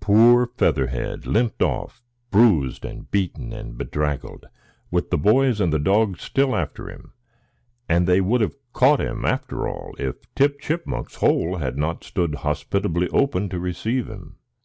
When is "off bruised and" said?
1.62-3.08